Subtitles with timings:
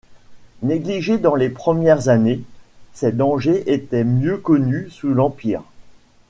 [0.63, 2.41] Négligés dans les premières années,
[2.91, 5.61] ses dangers étaient mieux connus sous l'Empire.